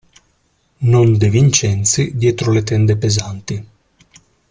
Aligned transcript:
Non 0.79 1.15
De 1.19 1.29
Vincenzi 1.29 2.13
dietro 2.15 2.51
le 2.51 2.63
tende 2.63 2.97
pesanti. 2.97 3.67